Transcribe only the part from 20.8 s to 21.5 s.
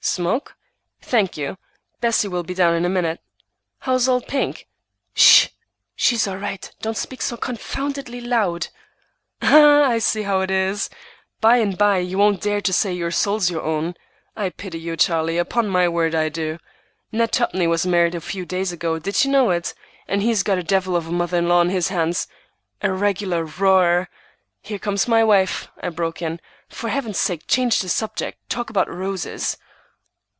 of a mother in